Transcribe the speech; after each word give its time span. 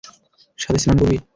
সাথে 0.59 0.79
স্নান 0.79 0.97
করবি? 0.99 1.17